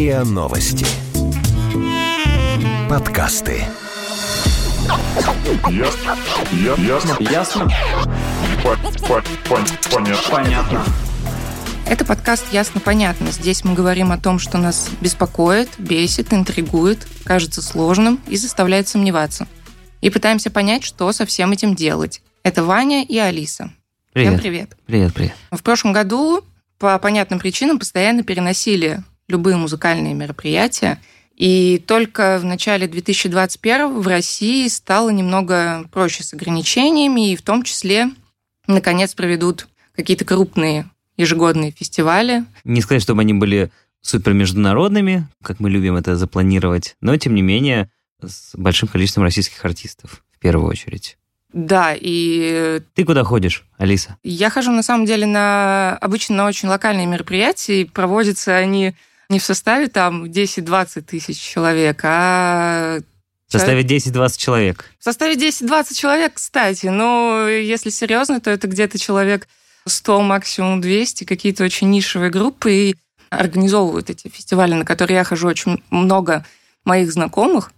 [0.00, 0.86] РИА Новости.
[2.88, 3.64] Подкасты.
[5.68, 6.16] Ясно.
[6.52, 7.16] Я- Ясно.
[7.20, 7.70] Ясно?
[8.64, 8.76] По-
[9.06, 10.30] по- пон- Понятно.
[10.30, 10.84] Понятно.
[11.86, 13.30] Это подкаст «Ясно-понятно».
[13.30, 19.46] Здесь мы говорим о том, что нас беспокоит, бесит, интригует, кажется сложным и заставляет сомневаться.
[20.00, 22.22] И пытаемся понять, что со всем этим делать.
[22.42, 23.64] Это Ваня и Алиса.
[24.14, 24.40] Всем Привет.
[24.40, 24.76] привет.
[24.86, 25.32] Привет, привет.
[25.50, 26.42] В прошлом году
[26.78, 31.00] по понятным причинам постоянно переносили любые музыкальные мероприятия.
[31.36, 37.62] И только в начале 2021 в России стало немного проще с ограничениями, и в том
[37.62, 38.10] числе,
[38.66, 42.44] наконец, проведут какие-то крупные ежегодные фестивали.
[42.64, 43.70] Не сказать, чтобы они были
[44.00, 47.90] супер международными, как мы любим это запланировать, но тем не менее
[48.24, 51.18] с большим количеством российских артистов в первую очередь.
[51.52, 54.16] Да, и Ты куда ходишь, Алиса?
[54.22, 58.94] я хожу на самом деле на обычно на очень локальные мероприятия, и проводятся они
[59.30, 62.98] не в составе там 10-20 тысяч человек, а
[63.48, 64.84] В составе 10-20 человек.
[64.98, 69.48] В составе 10-20 человек, кстати, но если серьезно, то это где-то человек
[69.86, 72.96] 100, максимум 200, какие-то очень нишевые группы, и
[73.30, 76.44] организовывают эти фестивали, на которые я хожу очень много
[76.84, 77.72] моих знакомых.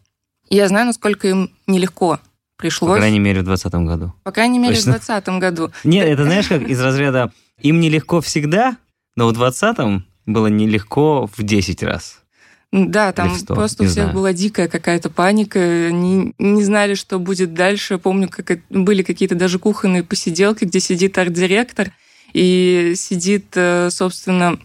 [0.49, 2.21] И я знаю, насколько им нелегко По
[2.57, 2.99] пришлось.
[2.99, 4.15] крайней мере, в 2020 году.
[4.25, 4.93] По крайней мере, Точно.
[4.93, 5.73] в 2020 году.
[5.85, 8.77] Нет, это знаешь, как из разряда им нелегко всегда,
[9.17, 12.23] но в 2020 было нелегко в 10 раз.
[12.73, 14.17] Да, там Или в 100, просто у не всех знаю.
[14.17, 17.99] была дикая какая-то паника, они не знали, что будет дальше.
[17.99, 21.93] Помню, как были какие-то даже кухонные посиделки, где сидит арт-директор
[22.33, 24.59] и сидит, э, собственно,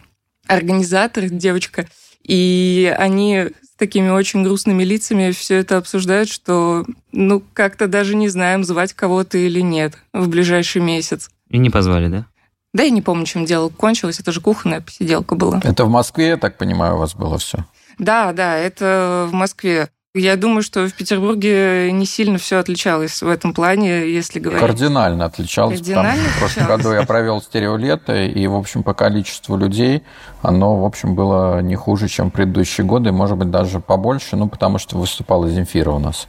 [0.46, 1.86] организатор, девочка,
[2.22, 8.28] и они с такими очень грустными лицами все это обсуждают, что ну как-то даже не
[8.28, 11.30] знаем, звать кого-то или нет в ближайший месяц.
[11.50, 12.26] И не позвали, да?
[12.74, 15.60] Да и не помню, чем дело кончилось, это же кухонная посиделка была.
[15.64, 17.64] Это в Москве, я так понимаю, у вас было все.
[17.98, 19.88] Да, да, это в Москве.
[20.14, 24.66] Я думаю, что в Петербурге не сильно все отличалось в этом плане, если говорить.
[24.66, 25.78] Кардинально отличалось.
[25.78, 30.02] Кардинально что в прошлом году я провел стереолето, и, в общем, по количеству людей
[30.42, 34.78] оно, в общем, было не хуже, чем предыдущие годы, может быть, даже побольше, ну, потому
[34.78, 36.26] что выступала Земфира у нас.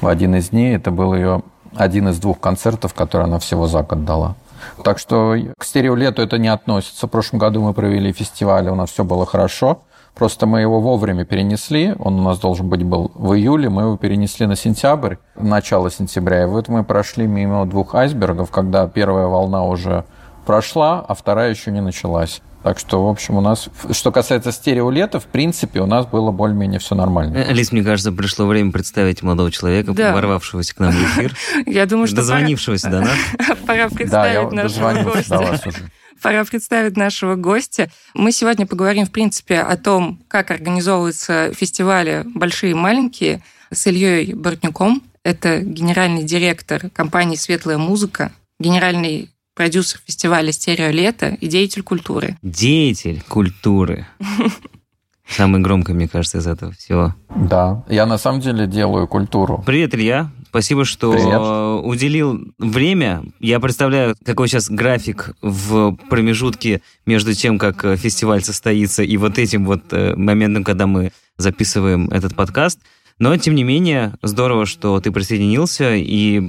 [0.00, 1.42] В один из дней это был ее
[1.76, 4.36] один из двух концертов, которые она всего за год дала.
[4.84, 7.06] Так что к стереолету это не относится.
[7.06, 9.82] В прошлом году мы провели фестиваль, у нас все было хорошо.
[10.14, 11.94] Просто мы его вовремя перенесли.
[11.98, 13.68] Он у нас должен быть был в июле.
[13.68, 16.42] Мы его перенесли на сентябрь, начало сентября.
[16.42, 20.04] И вот мы прошли мимо двух айсбергов, когда первая волна уже
[20.48, 22.40] прошла, а вторая еще не началась.
[22.62, 26.80] Так что, в общем, у нас, что касается стереолета, в принципе, у нас было более-менее
[26.80, 27.36] все нормально.
[27.36, 30.14] Э, Алис, мне кажется, пришло время представить молодого человека, Да.
[30.14, 33.18] ворвавшегося к нам в эфир, Я думаю, что дозвонившегося до нас.
[33.66, 35.60] пора представить нашего гостя.
[36.22, 37.90] Пора представить нашего гостя.
[38.14, 44.32] Мы сегодня поговорим, в принципе, о том, как организовываются фестивали большие и маленькие с Ильей
[44.32, 45.02] Бортнюком.
[45.24, 52.38] Это генеральный директор компании «Светлая музыка», генеральный продюсер фестиваля «Стереолето» и деятель культуры.
[52.42, 54.06] Деятель культуры.
[55.28, 57.16] Самое громкое, мне кажется, из этого всего.
[57.34, 59.60] Да, я на самом деле делаю культуру.
[59.66, 60.30] Привет, Илья.
[60.50, 61.84] Спасибо, что Привет.
[61.84, 63.24] уделил время.
[63.40, 69.38] Я представляю, какой сейчас график в промежутке между тем, как э, фестиваль состоится, и вот
[69.38, 72.78] этим вот э, моментом, когда мы записываем этот подкаст.
[73.18, 76.48] Но, тем не менее, здорово, что ты присоединился, и,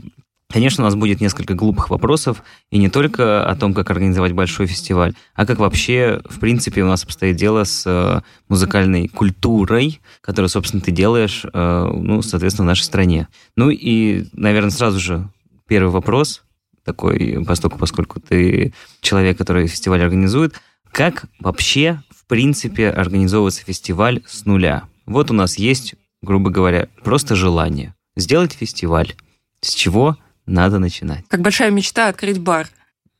[0.52, 4.66] конечно, у нас будет несколько глупых вопросов, и не только о том, как организовать большой
[4.66, 10.50] фестиваль, а как вообще, в принципе, у нас обстоит дело с э, музыкальной культурой, которую,
[10.50, 13.28] собственно, ты делаешь, э, ну, соответственно, в нашей стране.
[13.56, 15.30] Ну и, наверное, сразу же
[15.68, 16.44] первый вопрос,
[16.84, 20.60] такой, поскольку, поскольку ты человек, который фестиваль организует,
[20.92, 24.86] как вообще, в принципе, организовывается фестиваль с нуля?
[25.06, 25.94] Вот у нас есть,
[26.24, 29.14] грубо говоря, просто желание сделать фестиваль.
[29.62, 30.18] С чего
[30.50, 31.26] надо начинать?
[31.28, 32.68] Как большая мечта открыть бар.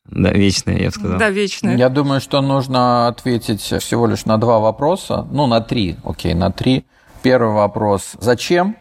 [0.06, 1.20] Да, вечное, я бы сказал.
[1.20, 1.78] Да, вечная.
[1.78, 5.28] Я думаю, что нужно ответить всего лишь на два вопроса.
[5.32, 6.86] Ну, на три, окей, на три.
[7.22, 8.76] Первый вопрос– зачем?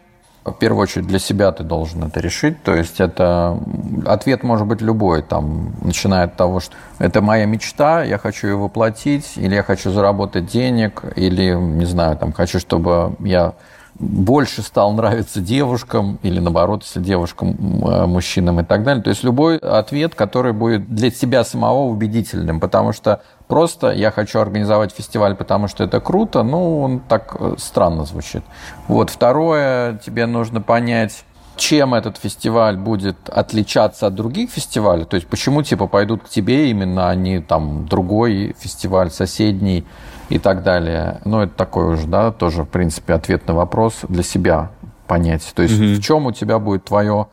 [0.45, 2.63] В первую очередь для себя ты должен это решить.
[2.63, 3.59] То есть это
[4.07, 8.57] ответ может быть любой, там, начиная от того, что это моя мечта, я хочу ее
[8.57, 13.55] воплотить, или я хочу заработать денег, или, не знаю, там, хочу, чтобы я
[13.99, 19.03] больше стал нравиться девушкам или наоборот, если девушкам, э, мужчинам и так далее.
[19.03, 24.39] То есть любой ответ, который будет для тебя самого убедительным, потому что просто я хочу
[24.39, 28.45] организовать фестиваль, потому что это круто, ну, он так э, странно звучит.
[28.87, 29.11] Вот.
[29.11, 31.25] Второе, тебе нужно понять,
[31.59, 36.71] чем этот фестиваль будет отличаться от других фестивалей, то есть почему типа пойдут к тебе
[36.71, 39.85] именно, а не там другой фестиваль, соседний
[40.29, 41.21] и так далее.
[41.25, 44.71] Ну, это такой уже, да, тоже, в принципе, ответ на вопрос для себя
[45.07, 45.53] понять.
[45.55, 45.85] То есть угу.
[45.85, 47.29] в чем у тебя будет твое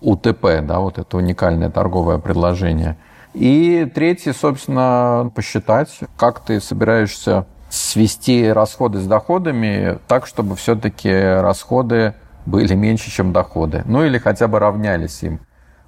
[0.00, 2.96] УТП, да, вот это уникальное торговое предложение.
[3.34, 12.14] И третье, собственно, посчитать, как ты собираешься свести расходы с доходами так, чтобы все-таки расходы
[12.46, 13.82] были меньше, чем доходы.
[13.86, 15.40] Ну или хотя бы равнялись им.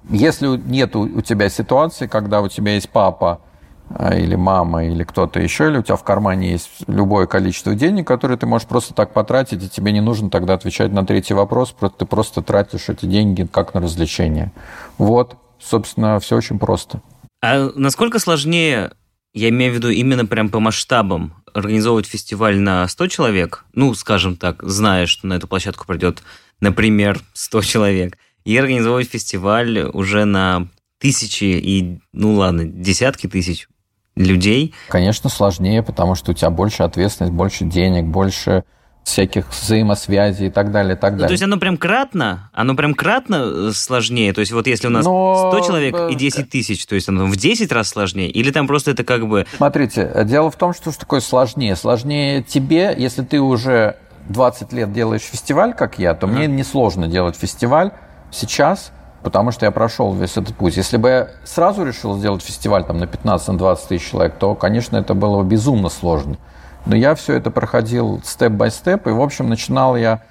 [0.09, 3.41] Если нет у тебя ситуации, когда у тебя есть папа
[3.89, 8.07] а, или мама, или кто-то еще, или у тебя в кармане есть любое количество денег,
[8.07, 11.75] которые ты можешь просто так потратить, и тебе не нужно тогда отвечать на третий вопрос,
[11.97, 14.51] ты просто тратишь эти деньги как на развлечение.
[14.97, 17.01] Вот, собственно, все очень просто.
[17.41, 18.91] А насколько сложнее,
[19.33, 24.35] я имею в виду именно прям по масштабам, организовывать фестиваль на 100 человек, ну, скажем
[24.35, 26.23] так, зная, что на эту площадку придет
[26.61, 30.67] например, 100 человек, и организовывать фестиваль уже на
[30.99, 33.67] тысячи и, ну ладно, десятки тысяч
[34.15, 34.73] людей.
[34.87, 38.63] Конечно, сложнее, потому что у тебя больше ответственность, больше денег, больше
[39.03, 41.23] всяких взаимосвязей и так далее, и так далее.
[41.23, 44.33] Ну, то есть оно прям кратно, оно прям кратно э, сложнее.
[44.33, 45.51] То есть вот если у нас Но...
[45.51, 48.29] 100 человек и 10 тысяч, то есть оно в 10 раз сложнее?
[48.29, 49.45] Или там просто это как бы...
[49.57, 51.75] Смотрите, дело в том, что что такое сложнее.
[51.75, 53.97] Сложнее тебе, если ты уже
[54.29, 56.31] 20 лет делаешь фестиваль, как я, то mm-hmm.
[56.31, 57.91] мне несложно делать фестиваль
[58.31, 58.91] сейчас,
[59.23, 60.77] потому что я прошел весь этот путь.
[60.77, 65.13] Если бы я сразу решил сделать фестиваль там, на 15-20 тысяч человек, то, конечно, это
[65.13, 66.37] было бы безумно сложно.
[66.85, 70.21] Но я все это проходил степ-бай-степ, и, в общем, начинал я,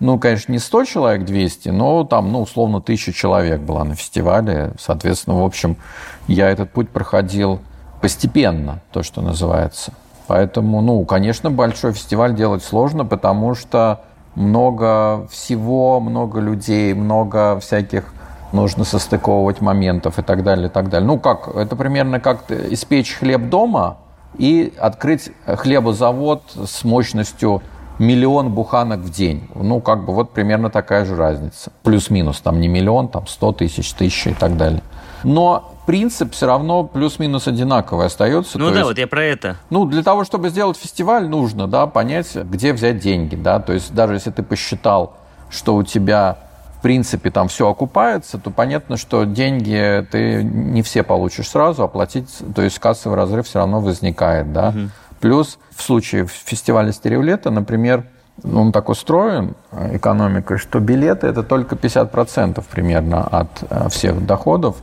[0.00, 4.72] ну, конечно, не 100 человек, 200, но там, ну, условно, 1000 человек было на фестивале.
[4.78, 5.76] Соответственно, в общем,
[6.26, 7.60] я этот путь проходил
[8.00, 9.92] постепенно, то, что называется.
[10.26, 14.02] Поэтому, ну, конечно, большой фестиваль делать сложно, потому что
[14.34, 18.12] много всего, много людей, много всяких
[18.52, 21.06] нужно состыковывать моментов и так далее, и так далее.
[21.06, 23.98] Ну, как, это примерно как испечь хлеб дома
[24.36, 27.62] и открыть хлебозавод с мощностью
[27.98, 29.48] миллион буханок в день.
[29.54, 31.72] Ну, как бы вот примерно такая же разница.
[31.82, 34.82] Плюс-минус, там не миллион, там сто тысяч, тысяча и так далее.
[35.24, 38.58] Но принцип все равно плюс-минус одинаковый остается.
[38.58, 39.56] Ну да, есть, вот я про это.
[39.70, 43.92] Ну, для того, чтобы сделать фестиваль, нужно, да, понять, где взять деньги, да, то есть
[43.92, 45.14] даже если ты посчитал,
[45.50, 46.38] что у тебя
[46.78, 52.28] в принципе там все окупается, то понятно, что деньги ты не все получишь сразу, оплатить,
[52.54, 54.68] то есть кассовый разрыв все равно возникает, да.
[54.68, 54.78] Угу.
[55.20, 58.04] Плюс в случае фестиваля стереолета, например,
[58.44, 59.56] он так устроен
[59.92, 64.76] экономикой, что билеты это только 50% примерно от э, всех доходов.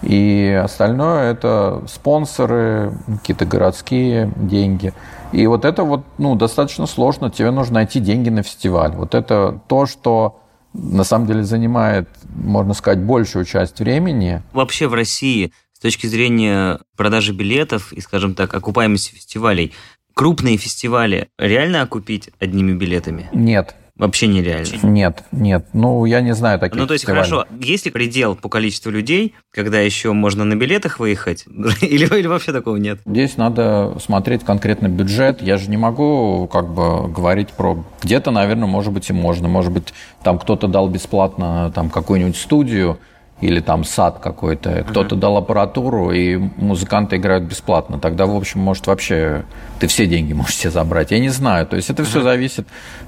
[0.00, 4.94] И остальное это спонсоры, какие-то городские деньги.
[5.32, 7.30] И вот это вот, ну, достаточно сложно.
[7.30, 8.92] Тебе нужно найти деньги на фестиваль.
[8.92, 10.40] Вот это то, что
[10.74, 14.42] на самом деле занимает, можно сказать, большую часть времени.
[14.52, 19.72] Вообще в России с точки зрения продажи билетов и, скажем так, окупаемости фестивалей,
[20.14, 23.28] крупные фестивали реально окупить одними билетами?
[23.32, 23.76] Нет.
[23.96, 24.78] Вообще нереально.
[24.82, 25.66] Нет, нет.
[25.72, 27.30] Ну, я не знаю таких Ну, то есть, фестивалей.
[27.30, 31.44] хорошо, есть ли предел по количеству людей, когда еще можно на билетах выехать?
[31.80, 32.98] или, или вообще такого нет?
[33.06, 35.40] Здесь надо смотреть конкретно бюджет.
[35.42, 37.84] Я же не могу как бы говорить про...
[38.02, 39.46] Где-то, наверное, может быть, и можно.
[39.46, 39.94] Может быть,
[40.24, 42.98] там кто-то дал бесплатно там какую-нибудь студию,
[43.44, 44.84] или там сад какой-то, uh-huh.
[44.84, 47.98] кто-то дал аппаратуру, и музыканты играют бесплатно.
[47.98, 49.44] Тогда, в общем, может, вообще
[49.78, 51.10] ты все деньги можешь себе забрать.
[51.10, 51.66] Я не знаю.
[51.66, 52.06] То есть это uh-huh.
[52.06, 52.66] все зависит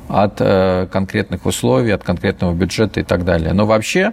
[0.09, 3.55] от э, конкретных условий, от конкретного бюджета и так далее.
[3.55, 4.13] Но вообще,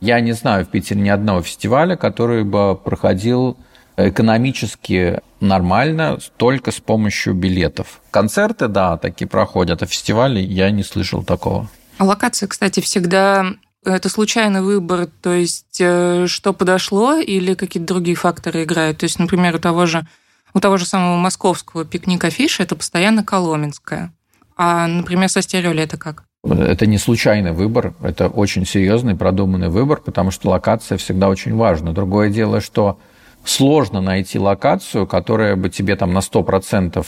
[0.00, 3.56] я не знаю в Питере ни одного фестиваля, который бы проходил
[3.96, 8.00] экономически нормально только с помощью билетов.
[8.10, 11.68] Концерты, да, такие проходят, а фестивали я не слышал такого.
[11.98, 18.16] А локация, кстати, всегда это случайный выбор, то есть э, что подошло или какие-то другие
[18.16, 18.98] факторы играют.
[18.98, 20.06] То есть, например, у того же,
[20.52, 24.12] у того же самого московского пикника Фиша это постоянно Коломенская.
[24.56, 26.24] А, например, со стереоли это как?
[26.44, 31.92] Это не случайный выбор, это очень серьезный, продуманный выбор, потому что локация всегда очень важна.
[31.92, 32.98] Другое дело, что
[33.44, 37.04] сложно найти локацию, которая бы тебе там на 100%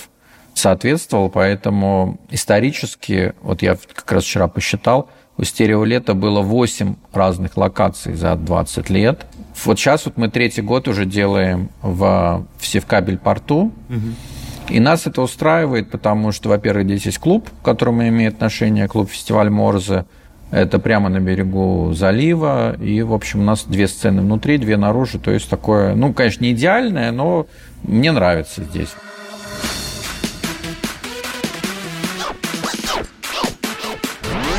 [0.55, 8.15] соответствовала, поэтому исторически, вот я как раз вчера посчитал, у стереолета было 8 разных локаций
[8.15, 9.27] за 20 лет.
[9.65, 13.73] Вот сейчас вот мы третий год уже делаем в, в Севкабель порту.
[13.89, 14.71] Угу.
[14.71, 19.51] И нас это устраивает, потому что, во-первых, здесь есть клуб, к которому имеет отношение клуб-фестиваль
[19.51, 20.07] Морзе.
[20.51, 22.77] Это прямо на берегу залива.
[22.81, 25.19] И, в общем, у нас две сцены внутри, две наружу.
[25.19, 27.47] То есть такое, ну, конечно, не идеальное, но
[27.83, 28.95] мне нравится здесь.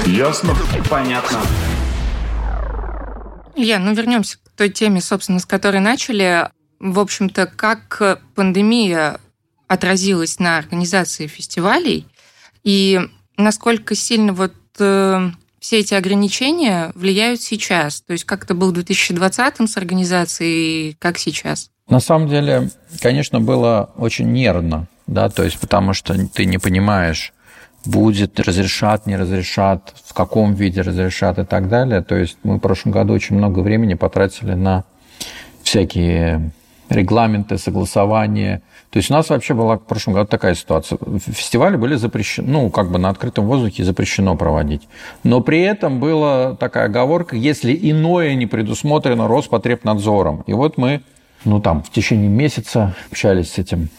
[0.07, 0.55] Ясно?
[0.89, 1.39] Понятно.
[3.55, 6.49] Илья, ну вернемся к той теме, собственно, с которой начали.
[6.79, 9.19] В общем-то, как пандемия
[9.67, 12.05] отразилась на организации фестивалей
[12.63, 13.01] и
[13.35, 18.01] насколько сильно вот э, все эти ограничения влияют сейчас?
[18.01, 21.69] То есть как это было в 2020 с организацией, как сейчас?
[21.89, 22.69] На самом деле,
[23.01, 27.33] конечно, было очень нервно, да, то есть потому что ты не понимаешь,
[27.86, 32.01] будет, разрешат, не разрешат, в каком виде разрешат и так далее.
[32.01, 34.84] То есть мы в прошлом году очень много времени потратили на
[35.63, 36.51] всякие
[36.89, 38.62] регламенты, согласования.
[38.89, 40.98] То есть у нас вообще была в прошлом году такая ситуация.
[41.19, 44.88] Фестивали были запрещены, ну, как бы на открытом воздухе запрещено проводить.
[45.24, 50.43] Но при этом была такая оговорка, если иное не предусмотрено Роспотребнадзором.
[50.48, 51.01] И вот мы,
[51.43, 53.89] ну, там, в течение месяца общались с этим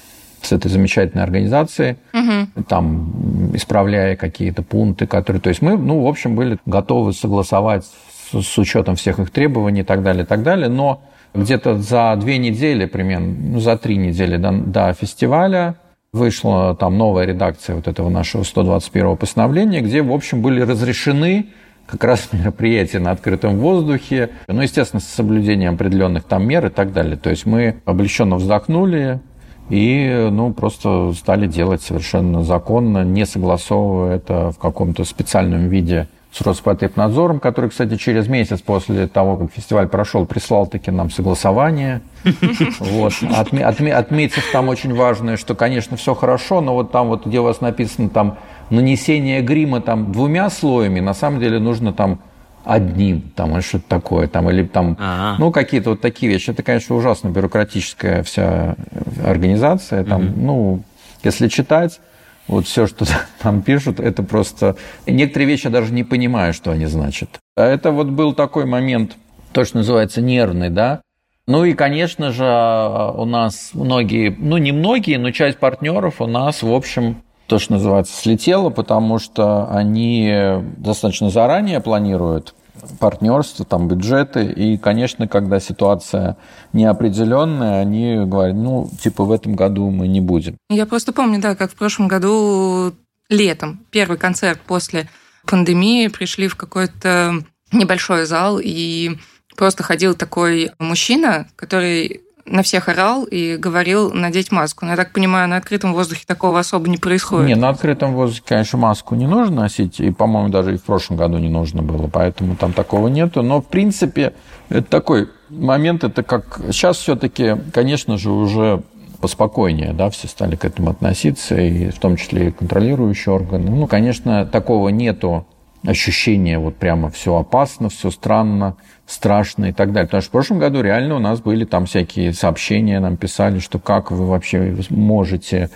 [0.42, 2.64] с этой замечательной организацией, угу.
[2.68, 5.40] там, исправляя какие-то пункты, которые...
[5.40, 9.80] То есть мы, ну, в общем, были готовы согласовать с, с учетом всех их требований
[9.80, 11.02] и так далее, и так далее, но
[11.34, 15.76] где-то за две недели, примерно, ну, за три недели до, до фестиваля
[16.12, 21.48] вышла там новая редакция вот этого нашего 121-го постановления, где, в общем, были разрешены
[21.86, 26.92] как раз мероприятия на открытом воздухе, ну, естественно, с соблюдением определенных там мер и так
[26.92, 27.16] далее.
[27.16, 29.20] То есть мы облегченно вздохнули
[29.68, 36.40] и, ну, просто стали делать совершенно законно, не согласовывая это в каком-то специальном виде с
[36.42, 42.02] Роспотребнадзором, который, кстати, через месяц после того, как фестиваль прошел, прислал таки нам согласование.
[42.80, 43.12] Вот.
[43.36, 47.40] Отме, отме, отметив там очень важное, что, конечно, все хорошо, но вот там вот, где
[47.40, 48.38] у вас написано там
[48.70, 52.20] нанесение грима там двумя слоями, на самом деле нужно там
[52.68, 55.36] одним, там, или что-то такое, там, или там, А-а.
[55.38, 56.50] ну, какие-то вот такие вещи.
[56.50, 58.76] Это, конечно, ужасно бюрократическая вся
[59.24, 60.40] организация, там, угу.
[60.40, 60.82] ну,
[61.24, 61.98] если читать,
[62.46, 63.06] вот все, что
[63.42, 64.76] там пишут, это просто...
[65.06, 67.30] Некоторые вещи я даже не понимаю, что они значат.
[67.56, 69.16] А это вот был такой момент,
[69.52, 71.00] то, что называется нервный, да.
[71.46, 76.62] Ну и, конечно же, у нас многие, ну не многие, но часть партнеров у нас,
[76.62, 80.30] в общем, то, что называется, слетело, потому что они
[80.76, 82.54] достаточно заранее планируют
[82.98, 84.44] партнерства, там бюджеты.
[84.46, 86.36] И, конечно, когда ситуация
[86.72, 90.56] неопределенная, они говорят, ну, типа, в этом году мы не будем.
[90.70, 92.92] Я просто помню, да, как в прошлом году
[93.28, 95.08] летом, первый концерт после
[95.46, 97.42] пандемии, пришли в какой-то
[97.72, 99.18] небольшой зал, и
[99.56, 104.84] просто ходил такой мужчина, который на всех орал и говорил надеть маску.
[104.84, 107.48] Но я так понимаю, на открытом воздухе такого особо не происходит.
[107.48, 111.16] Не, на открытом воздухе, конечно, маску не нужно носить, и, по-моему, даже и в прошлом
[111.16, 113.42] году не нужно было, поэтому там такого нету.
[113.42, 114.32] Но, в принципе,
[114.68, 116.60] это такой момент, это как...
[116.70, 118.82] Сейчас все-таки, конечно же, уже
[119.20, 123.70] поспокойнее, да, все стали к этому относиться, и в том числе и контролирующие органы.
[123.70, 125.46] Ну, конечно, такого нету
[125.86, 130.06] ощущения вот прямо все опасно, все странно, страшно и так далее.
[130.06, 133.78] Потому что в прошлом году реально у нас были там всякие сообщения, нам писали, что
[133.78, 135.70] как вы вообще можете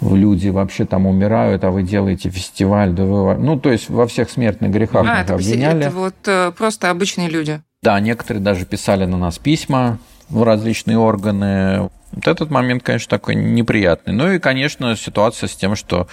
[0.00, 3.34] люди вообще там умирают, а вы делаете фестиваль, да вы...
[3.36, 5.86] Ну, то есть во всех смертных грехах а, это, обвиняли.
[5.86, 7.62] Это вот э, просто обычные люди.
[7.82, 11.90] Да, некоторые даже писали на нас письма в различные органы.
[12.12, 14.12] Вот этот момент, конечно, такой неприятный.
[14.12, 16.06] Ну и, конечно, ситуация с тем, что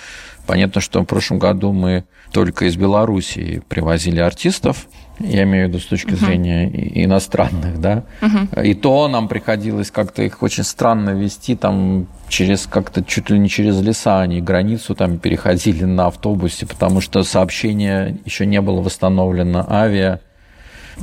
[0.48, 4.88] понятно, что в прошлом году мы только из Белоруссии привозили артистов,
[5.20, 7.04] я имею в виду с точки зрения uh-huh.
[7.06, 8.66] иностранных, да, uh-huh.
[8.66, 13.50] и то нам приходилось как-то их очень странно вести там через как-то чуть ли не
[13.50, 19.66] через леса, они границу там переходили на автобусе, потому что сообщение еще не было восстановлено,
[19.70, 20.22] авиа.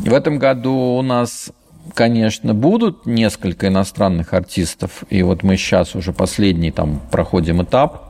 [0.04, 1.50] И в этом году у нас
[1.94, 8.07] конечно, будут несколько иностранных артистов, и вот мы сейчас уже последний там проходим этап,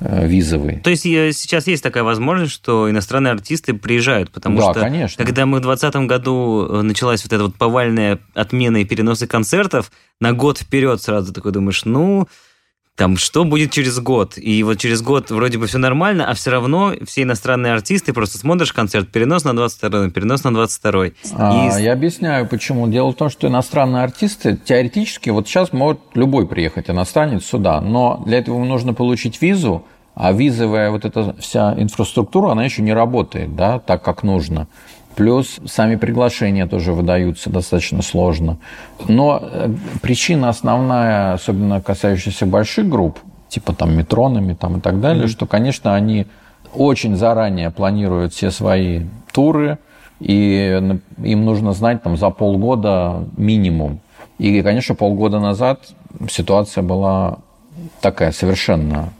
[0.00, 0.80] визовый.
[0.80, 5.24] То есть сейчас есть такая возможность, что иностранные артисты приезжают, потому да, что конечно.
[5.24, 9.90] когда мы в 2020 году э, началась вот эта вот повальная отмена и переносы концертов,
[10.20, 12.28] на год вперед сразу такой думаешь, ну,
[12.96, 14.38] там, что будет через год?
[14.38, 18.38] И вот через год вроде бы все нормально, а все равно все иностранные артисты, просто
[18.38, 21.82] смотришь концерт, перенос на 22 перенос на 22 а, и...
[21.82, 22.88] Я объясняю, почему.
[22.88, 28.22] Дело в том, что иностранные артисты теоретически, вот сейчас может любой приехать иностранец сюда, но
[28.24, 29.84] для этого нужно получить визу,
[30.14, 34.66] а визовая вот эта вся инфраструктура, она еще не работает, да, так, как нужно.
[35.16, 38.58] Плюс сами приглашения тоже выдаются достаточно сложно.
[39.08, 43.18] Но э, причина основная, особенно касающаяся больших групп,
[43.48, 45.28] типа там метронами там, и так далее, mm-hmm.
[45.28, 46.26] что, конечно, они
[46.74, 49.78] очень заранее планируют все свои туры,
[50.20, 50.82] и
[51.22, 54.00] им нужно знать там за полгода минимум.
[54.38, 55.80] И, конечно, полгода назад
[56.30, 57.38] ситуация была
[58.02, 59.10] такая совершенно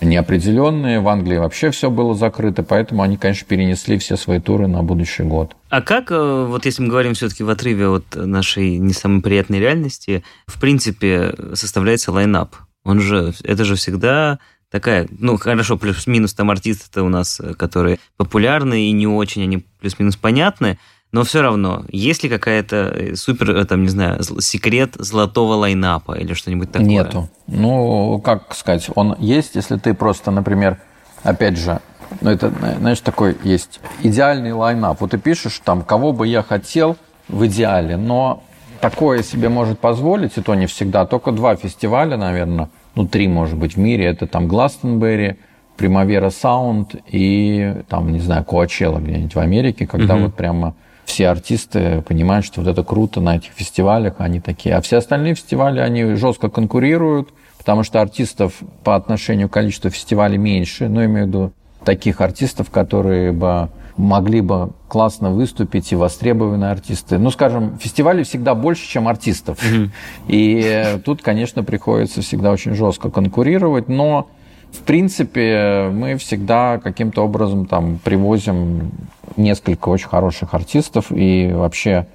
[0.00, 1.00] неопределенные.
[1.00, 5.22] В Англии вообще все было закрыто, поэтому они, конечно, перенесли все свои туры на будущий
[5.22, 5.54] год.
[5.70, 9.58] А как, э, вот если мы говорим все-таки в отрыве от нашей не самой приятной
[9.58, 12.56] реальности, в принципе, составляется лайнап?
[12.84, 14.38] Он же, это же всегда
[14.70, 19.64] такая, ну, хорошо, плюс-минус там артисты-то у нас, э, которые популярны и не очень, они
[19.80, 20.78] плюс-минус понятны,
[21.10, 26.12] но все равно, есть ли какая-то э, супер, э, там, не знаю, секрет золотого лайнапа
[26.12, 26.86] или что-нибудь такое?
[26.86, 27.28] Нету.
[27.46, 30.78] Ну, как сказать, он есть, если ты просто, например,
[31.22, 31.80] опять же,
[32.20, 35.00] ну, это, знаешь, такой есть идеальный лайнап.
[35.00, 36.96] Вот ты пишешь там, кого бы я хотел
[37.28, 38.42] в идеале, но
[38.80, 41.06] такое себе может позволить, и то не всегда.
[41.06, 44.06] Только два фестиваля, наверное, ну, три, может быть, в мире.
[44.06, 45.38] Это там Гластенберри,
[45.76, 50.24] Примавера Саунд и там, не знаю, Коачелла где-нибудь в Америке, когда угу.
[50.24, 50.74] вот прямо
[51.08, 54.76] все артисты понимают, что вот это круто на этих фестивалях, они такие.
[54.76, 58.52] А все остальные фестивали, они жестко конкурируют, потому что артистов
[58.84, 61.52] по отношению к количеству фестивалей меньше, но имею в виду
[61.84, 67.18] таких артистов, которые бы могли бы классно выступить и востребованные артисты.
[67.18, 69.58] Ну, скажем, фестивалей всегда больше, чем артистов.
[69.60, 69.90] Mm-hmm.
[70.28, 74.28] И тут, конечно, приходится всегда очень жестко конкурировать, но
[74.72, 78.90] в принципе, мы всегда каким-то образом там привозим
[79.36, 82.06] несколько очень хороших артистов, и вообще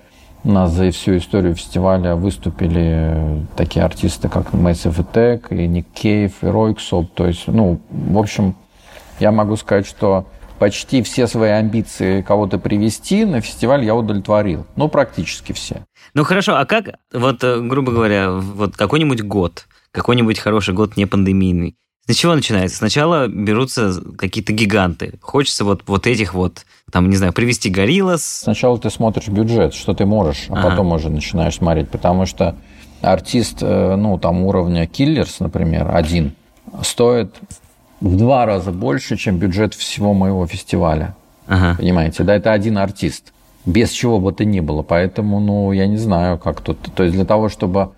[0.43, 6.33] у нас за всю историю фестиваля выступили такие артисты, как Massive Attack, и Ник Кейв,
[6.41, 7.13] и Ройксоп.
[7.13, 8.55] То есть, ну, в общем,
[9.19, 10.25] я могу сказать, что
[10.59, 14.65] почти все свои амбиции кого-то привести на фестиваль я удовлетворил.
[14.75, 15.85] Ну, практически все.
[16.13, 21.05] Ну, хорошо, а как, вот, э, грубо говоря, вот какой-нибудь год, какой-нибудь хороший год не
[21.05, 22.77] пандемийный, с чего начинается?
[22.77, 25.13] Сначала берутся какие-то гиганты.
[25.21, 28.23] Хочется вот, вот этих вот, там, не знаю, привести гориллас.
[28.23, 30.69] Сначала ты смотришь бюджет, что ты можешь, а ага.
[30.69, 32.57] потом уже начинаешь смотреть, потому что
[33.01, 36.33] артист, э, ну, там, уровня Киллерс, например, один,
[36.81, 37.35] стоит
[38.01, 41.15] в два раза больше, чем бюджет всего моего фестиваля.
[41.47, 41.75] Ага.
[41.77, 43.31] Понимаете, да, это один артист.
[43.65, 44.81] Без чего бы то ни было.
[44.81, 46.79] Поэтому, ну, я не знаю, как тут.
[46.95, 47.91] То есть для того, чтобы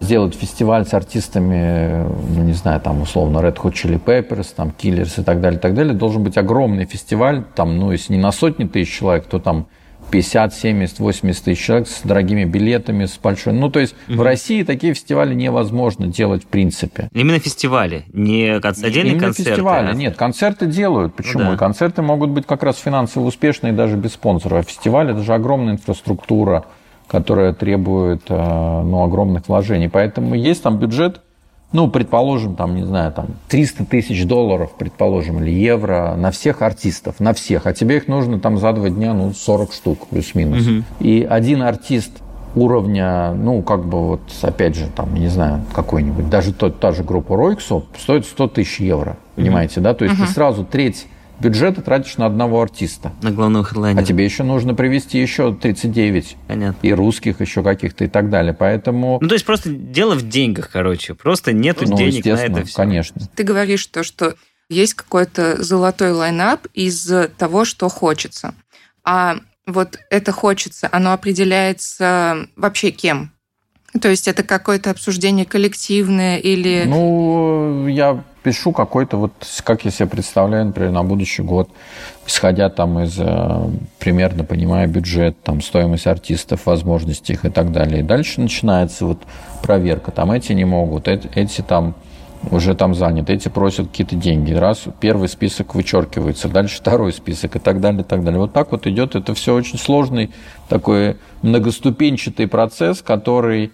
[0.00, 5.20] сделать фестиваль с артистами, ну, не знаю, там, условно, Red Hot Chili Peppers, там, Killers
[5.20, 8.32] и так далее, и так далее, должен быть огромный фестиваль, там, ну, если не на
[8.32, 9.66] сотни тысяч человек, то там
[10.10, 13.52] 50, 70, 80 тысяч человек с дорогими билетами, с большой...
[13.52, 14.18] Ну, то есть угу.
[14.18, 17.08] в России такие фестивали невозможно делать в принципе.
[17.12, 19.50] Именно фестивали, не отдельные Именно концерты?
[19.50, 19.92] фестивали, а...
[19.92, 20.16] нет.
[20.16, 21.14] Концерты делают.
[21.14, 21.44] Почему?
[21.44, 21.56] Ну, да.
[21.56, 24.58] Концерты могут быть как раз финансово успешные даже без спонсора.
[24.58, 26.64] А фестиваль– это же огромная инфраструктура,
[27.10, 29.88] которая требует э, ну, огромных вложений.
[29.88, 31.20] Поэтому есть там бюджет,
[31.72, 37.18] ну, предположим, там, не знаю, там 300 тысяч долларов, предположим, или евро на всех артистов,
[37.18, 37.66] на всех.
[37.66, 40.64] А тебе их нужно там за два дня, ну, 40 штук плюс-минус.
[40.66, 40.84] Угу.
[41.00, 42.12] И один артист
[42.54, 47.02] уровня, ну, как бы вот, опять же, там, не знаю, какой-нибудь, даже тот, та же
[47.02, 49.94] группа Ройксо стоит 100 тысяч евро, понимаете, да?
[49.94, 50.26] То есть угу.
[50.26, 51.06] ты сразу треть
[51.40, 53.12] бюджета тратишь на одного артиста.
[53.22, 54.02] На главного хедлайнера.
[54.02, 56.36] А тебе еще нужно привести еще 39.
[56.46, 56.86] Понятно.
[56.86, 58.54] И русских еще каких-то и так далее.
[58.54, 59.18] Поэтому...
[59.20, 61.14] Ну, то есть просто дело в деньгах, короче.
[61.14, 62.76] Просто нету ну, денег на это все.
[62.76, 63.20] конечно.
[63.34, 64.34] Ты говоришь то, что
[64.68, 68.54] есть какой-то золотой лайнап из того, что хочется.
[69.04, 73.32] А вот это хочется, оно определяется вообще кем?
[73.98, 76.84] То есть это какое-то обсуждение коллективное или...
[76.86, 79.32] Ну, я пишу какой-то, вот
[79.64, 81.68] как я себе представляю, например, на будущий год,
[82.26, 88.00] исходя там из, э, примерно понимая бюджет, там, стоимость артистов, возможности их и так далее.
[88.00, 89.18] И дальше начинается вот
[89.62, 90.12] проверка.
[90.12, 91.94] Там эти не могут, эти, эти там
[92.50, 94.52] уже там заняты, эти просят какие-то деньги.
[94.52, 98.40] Раз первый список вычеркивается, дальше второй список и так далее, и так далее.
[98.40, 99.14] Вот так вот идет.
[99.14, 100.30] Это все очень сложный
[100.68, 103.72] такой многоступенчатый процесс, который,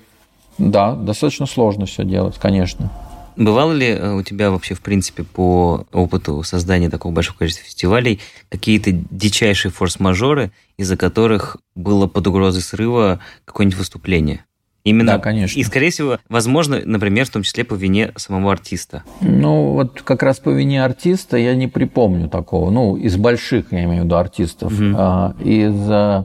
[0.58, 2.90] да, достаточно сложно все делать, конечно.
[3.36, 8.20] Бывало ли э, у тебя вообще, в принципе, по опыту создания такого большого количества фестивалей
[8.48, 14.44] какие-то дичайшие форс-мажоры, из-за которых было под угрозой срыва какое-нибудь выступление?
[14.84, 15.58] Именно, да, конечно.
[15.58, 19.02] И, скорее всего, возможно, например, в том числе по вине самого артиста.
[19.20, 22.70] Ну, вот как раз по вине артиста я не припомню такого.
[22.70, 24.72] Ну, из больших, я имею в виду, артистов.
[24.72, 25.44] Угу.
[25.44, 26.24] Из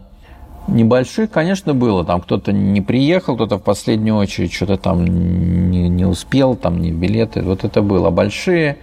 [0.68, 2.06] Небольших, конечно, было.
[2.06, 6.92] Там кто-то не приехал, кто-то в последнюю очередь что-то там не, не успел, там не
[6.92, 7.42] билеты.
[7.42, 8.10] Вот это было.
[8.10, 8.78] Большие.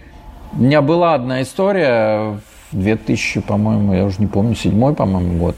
[0.53, 2.39] У меня была одна история
[2.71, 5.55] в 2000, по-моему, я уже не помню, седьмой, по-моему, год.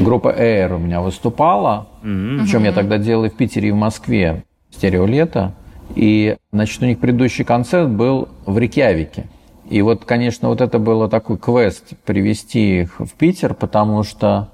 [0.00, 1.88] Группа Air у меня выступала.
[2.02, 2.40] Mm-hmm.
[2.40, 4.44] Причем я тогда делал и в Питере, и в Москве.
[4.70, 5.54] Стерео лето.
[5.94, 9.26] И, значит, у них предыдущий концерт был в Рикьявике.
[9.68, 14.48] И вот, конечно, вот это было такой квест привести их в Питер, потому что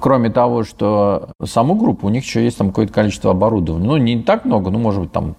[0.00, 3.86] Кроме того, что саму группу, у них еще есть там какое-то количество оборудования.
[3.86, 5.34] Ну, не так много, ну, может быть, там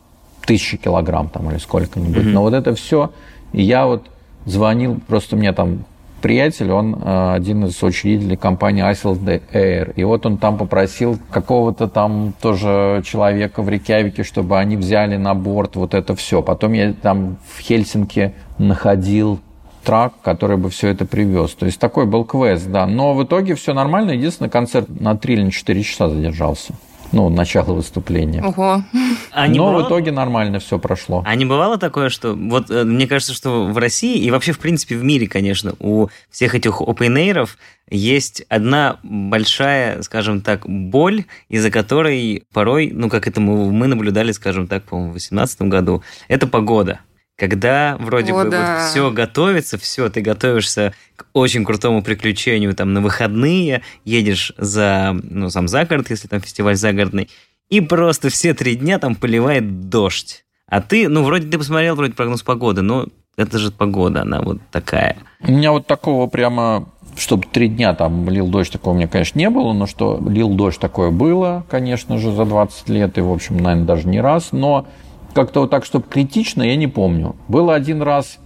[0.45, 2.23] тысячи килограмм там или сколько-нибудь.
[2.23, 2.31] Mm-hmm.
[2.31, 3.11] Но вот это все
[3.53, 4.03] И я вот
[4.45, 5.85] звонил, просто мне там
[6.21, 9.93] приятель, он э, один из учредителей компании Iceland Air.
[9.95, 15.33] И вот он там попросил какого-то там тоже человека в Рейкявике, чтобы они взяли на
[15.33, 16.41] борт вот это все.
[16.41, 19.39] Потом я там в Хельсинки находил
[19.83, 21.53] трак, который бы все это привез.
[21.55, 22.85] То есть такой был квест, да.
[22.85, 24.11] Но в итоге все нормально.
[24.11, 26.73] Единственное, концерт на 3 или 4 часа задержался
[27.11, 28.43] ну, начало выступления.
[28.43, 28.83] Ого.
[29.31, 31.23] А Но бывало- в итоге нормально все прошло.
[31.25, 32.33] А не бывало такое, что...
[32.33, 36.07] Вот э, мне кажется, что в России и вообще, в принципе, в мире, конечно, у
[36.29, 37.47] всех этих open
[37.89, 44.31] есть одна большая, скажем так, боль, из-за которой порой, ну, как это мы, мы наблюдали,
[44.31, 46.99] скажем так, по-моему, в 2018 году, это погода.
[47.39, 48.89] Когда вроде О, бы да.
[48.89, 55.49] все готовится, все, ты готовишься к очень крутому приключению, там, на выходные, едешь за, ну,
[55.49, 57.29] сам за город, если там фестиваль загородный,
[57.69, 60.43] и просто все три дня там поливает дождь.
[60.67, 64.59] А ты, ну, вроде ты посмотрел, вроде прогноз погоды, но это же погода, она вот
[64.69, 65.15] такая.
[65.39, 69.39] У меня вот такого прямо, чтобы три дня там лил дождь, такого у меня, конечно,
[69.39, 73.31] не было, но что лил дождь такое было, конечно же, за 20 лет, и, в
[73.31, 74.87] общем, наверное, даже не раз, но
[75.33, 77.35] как-то вот так, чтобы критично, я не помню.
[77.47, 78.39] Было один раз,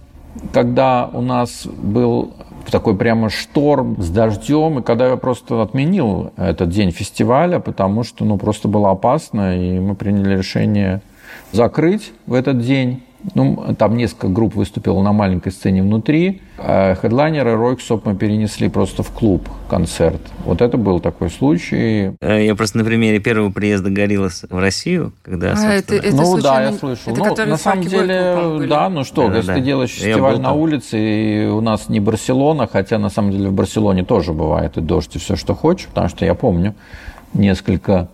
[0.52, 2.34] когда у нас был
[2.70, 8.24] такой прямо шторм с дождем, и когда я просто отменил этот день фестиваля, потому что,
[8.24, 11.02] ну, просто было опасно, и мы приняли решение
[11.52, 13.02] закрыть в этот день.
[13.34, 16.42] Ну, там несколько групп выступило на маленькой сцене внутри.
[16.58, 20.20] А хедлайнеры Ройксоп мы перенесли просто в клуб концерт.
[20.44, 22.12] Вот это был такой случай.
[22.20, 26.10] Э, Я просто на примере первого приезда Гориллас в Россию, когда, А, собственно, это- это
[26.10, 27.12] ну да, случайно- я слышал.
[27.14, 29.38] это ну, на самом деле, да, ну что, Да-да-да.
[29.38, 33.48] если ты делаешь фестиваль на улице, и у нас не Барселона, хотя на самом деле
[33.48, 36.74] в Барселоне тоже бывает и дождь, и все, что хочешь, потому что я помню
[37.32, 38.08] несколько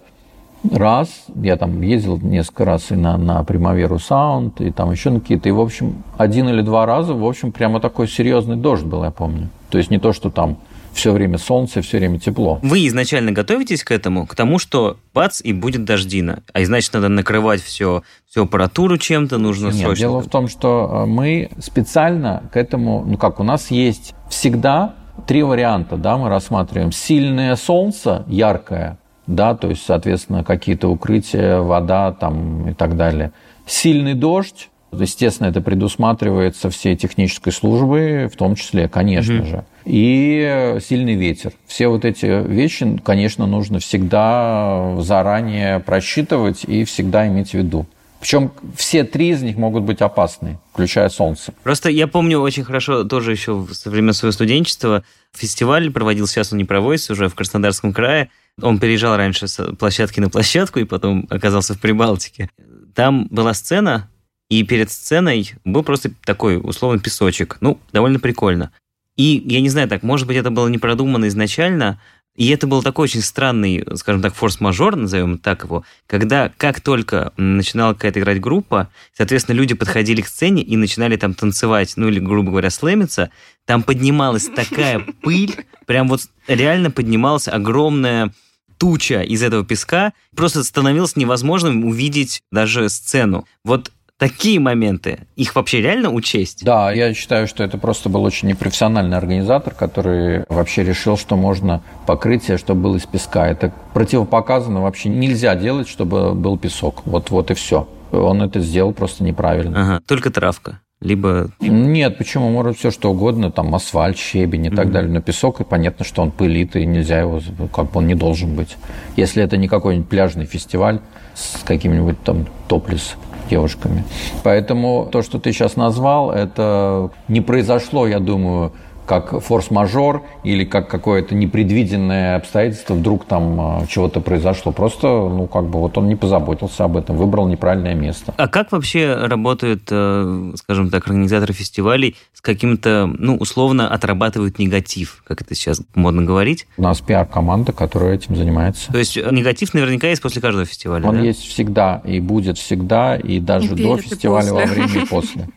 [0.72, 5.20] раз, я там ездил несколько раз и на, на Примаверу Саунд, и там еще на
[5.20, 9.04] какие-то, и, в общем, один или два раза, в общем, прямо такой серьезный дождь был,
[9.04, 9.48] я помню.
[9.70, 10.58] То есть не то, что там
[10.92, 12.58] все время солнце, все время тепло.
[12.62, 16.42] Вы изначально готовитесь к этому, к тому, что бац, и будет дождина.
[16.52, 19.96] А значит, надо накрывать все, всю аппаратуру чем-то, нужно Нет, срочно.
[19.96, 24.96] дело в том, что э, мы специально к этому, ну как, у нас есть всегда
[25.26, 26.92] три варианта, да, мы рассматриваем.
[26.92, 28.98] Сильное солнце, яркое,
[29.34, 33.32] да, то есть, соответственно, какие-то укрытия, вода там и так далее.
[33.66, 39.64] Сильный дождь, естественно, это предусматривается всей технической службой, в том числе, конечно же.
[39.84, 41.52] И сильный ветер.
[41.66, 47.86] Все вот эти вещи, конечно, нужно всегда заранее просчитывать и всегда иметь в виду.
[48.20, 51.52] Причем все три из них могут быть опасны, включая солнце.
[51.62, 56.58] Просто я помню очень хорошо тоже еще со времен своего студенчества фестиваль проводился, сейчас он
[56.58, 58.30] не проводится уже в Краснодарском крае.
[58.60, 62.50] Он переезжал раньше с площадки на площадку и потом оказался в Прибалтике.
[62.94, 64.10] Там была сцена,
[64.50, 67.56] и перед сценой был просто такой условно песочек.
[67.60, 68.70] Ну, довольно прикольно.
[69.16, 72.00] И я не знаю, так, может быть, это было не продумано изначально,
[72.36, 77.32] и это был такой очень странный, скажем так, форс-мажор, назовем так его, когда как только
[77.36, 82.18] начинала какая-то играть группа, соответственно, люди подходили к сцене и начинали там танцевать, ну или,
[82.20, 83.30] грубо говоря, слэмиться,
[83.66, 85.54] там поднималась такая пыль,
[85.86, 88.32] прям вот реально поднималась огромная
[88.78, 93.46] туча из этого песка, просто становилось невозможным увидеть даже сцену.
[93.62, 96.62] Вот такие моменты, их вообще реально учесть?
[96.62, 101.82] Да, я считаю, что это просто был очень непрофессиональный организатор, который вообще решил, что можно
[102.06, 103.48] покрытие, чтобы было из песка.
[103.48, 107.02] Это противопоказано вообще нельзя делать, чтобы был песок.
[107.06, 107.88] Вот, вот и все.
[108.12, 109.82] Он это сделал просто неправильно.
[109.82, 110.80] Ага, только травка.
[111.00, 112.50] Либо Нет, почему?
[112.50, 115.10] Может все что угодно, там асфальт, щебень и так далее.
[115.10, 117.40] Но песок, и понятно, что он пылит, и нельзя его,
[117.72, 118.76] как бы он не должен быть.
[119.16, 121.00] Если это не какой-нибудь пляжный фестиваль
[121.34, 123.16] с какими-нибудь там топлес
[123.50, 124.04] девушками.
[124.42, 128.72] Поэтому то, что ты сейчас назвал, это не произошло, я думаю,
[129.10, 134.70] как форс-мажор или как какое-то непредвиденное обстоятельство, вдруг там э, чего-то произошло.
[134.70, 138.32] Просто, ну, как бы вот он не позаботился об этом, выбрал неправильное место.
[138.36, 145.24] А как вообще работают, э, скажем так, организаторы фестивалей с каким-то, ну, условно отрабатывают негатив,
[145.26, 146.68] как это сейчас модно говорить?
[146.76, 148.92] У нас пиар-команда, которая этим занимается.
[148.92, 151.22] То есть э, негатив наверняка есть после каждого фестиваля, Он да?
[151.22, 155.48] есть всегда и будет всегда, и даже И до фестиваля, во время и после.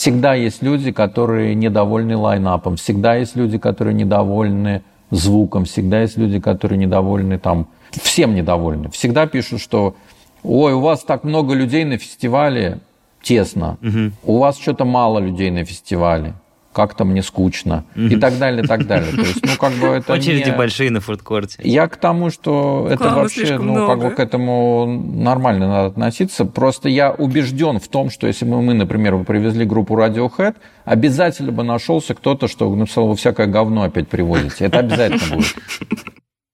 [0.00, 6.40] Всегда есть люди, которые недовольны лайнапом, всегда есть люди, которые недовольны звуком, всегда есть люди,
[6.40, 8.88] которые недовольны там, всем недовольны.
[8.88, 9.94] Всегда пишут, что
[10.42, 12.78] ой, у вас так много людей на фестивале,
[13.22, 14.14] тесно, Мгм.
[14.24, 16.32] у вас что-то мало людей на фестивале.
[16.72, 19.12] Как-то мне скучно и так далее, и так далее.
[19.12, 20.56] То есть, ну, как бы это Очереди не...
[20.56, 21.58] большие на фудкорте.
[21.64, 24.16] Я к тому, что это Рекламы вообще, ну, как бы много.
[24.16, 26.44] к этому нормально надо относиться.
[26.44, 31.64] Просто я убежден в том, что если бы мы, например, привезли группу Radiohead, обязательно бы
[31.64, 34.66] нашелся кто-то, что написал, вы всякое говно опять привозите.
[34.66, 35.56] Это обязательно будет.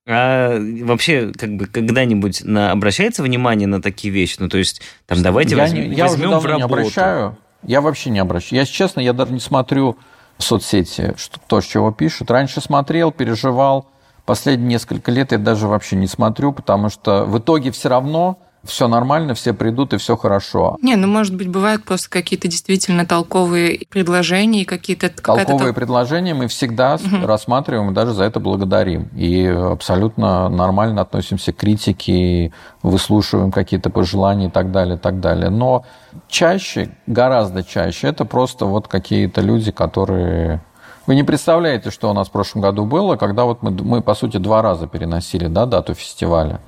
[0.09, 4.37] А вообще, как бы, когда-нибудь на, обращается внимание на такие вещи?
[4.39, 6.59] Ну, то есть, там, давайте я, возьмем, не- я уже возьмем давно в работу.
[6.59, 7.39] не обращаю.
[7.67, 8.53] Я вообще не обращаюсь.
[8.53, 9.97] Я, честно, я даже не смотрю
[10.39, 12.31] в соцсети, что, кто с чего пишет.
[12.31, 13.87] Раньше смотрел, переживал.
[14.25, 18.89] Последние несколько лет я даже вообще не смотрю, потому что в итоге все равно все
[18.89, 20.77] нормально, все придут и все хорошо.
[20.83, 25.09] Не, ну, может быть, бывают просто какие-то действительно толковые предложения и какие-то...
[25.09, 29.09] Толковые тол- предложения мы всегда с- рассматриваем и даже за это благодарим.
[29.17, 32.53] И абсолютно нормально относимся к критике,
[32.83, 35.51] выслушиваем какие-то пожелания и так далее, и так далее.
[35.51, 35.85] Но
[36.29, 40.61] чаще, гораздо чаще, это просто вот какие-то люди, которые...
[41.07, 44.15] Вы не представляете, что у нас в прошлом году было, когда вот мы, мы по
[44.15, 46.61] сути, два раза переносили да, дату фестиваля.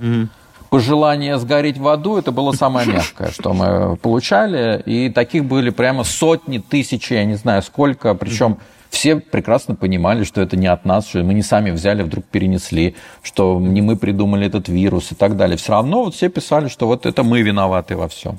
[0.69, 4.81] Пожелание сгореть в аду– это было самое мягкое, что мы получали.
[4.85, 8.13] И таких были прямо сотни, тысячи, я не знаю сколько.
[8.13, 8.59] Причем
[8.91, 12.95] все прекрасно понимали, что это не от нас, что мы не сами взяли, вдруг перенесли,
[13.23, 15.57] что не мы придумали этот вирус и так далее.
[15.57, 18.37] Все равно вот все писали, что вот это мы виноваты во всем.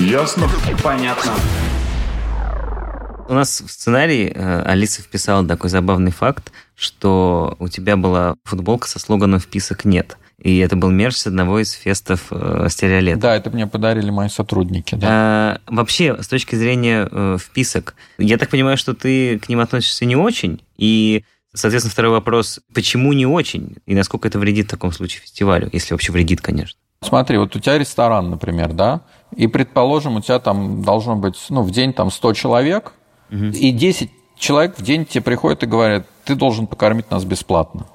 [0.00, 0.48] Ясно?
[0.82, 1.32] Понятно.
[3.30, 8.88] У нас в сценарии э, Алиса вписала такой забавный факт, что у тебя была футболка
[8.88, 10.18] со слоганом «Вписок нет».
[10.42, 13.20] И это был мерч с одного из фестов э, стереолет.
[13.20, 14.96] Да, это мне подарили мои сотрудники.
[14.96, 15.06] Да.
[15.08, 20.06] А, вообще, с точки зрения э, вписок, я так понимаю, что ты к ним относишься
[20.06, 20.64] не очень.
[20.76, 23.76] И, соответственно, второй вопрос, почему не очень?
[23.86, 26.80] И насколько это вредит в таком случае фестивалю, если вообще вредит, конечно.
[27.00, 29.02] Смотри, вот у тебя ресторан, например, да,
[29.36, 32.92] и, предположим, у тебя там должно быть, ну, в день там 100 человек,
[33.30, 37.86] и 10 человек в день тебе приходят и говорят, ты должен покормить нас бесплатно.